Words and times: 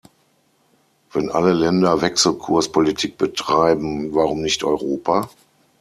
Wenn 1.11 1.29
alle 1.29 1.53
Länder 1.53 2.01
Wechselkurspolitik 2.01 3.19
betreiben, 3.19 4.15
warum 4.15 4.41
nicht 4.41 4.63
Europa? 4.63 5.29